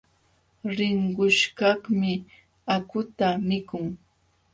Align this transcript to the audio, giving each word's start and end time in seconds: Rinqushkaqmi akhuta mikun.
Rinqushkaqmi 0.77 2.11
akhuta 2.75 3.27
mikun. 3.47 3.85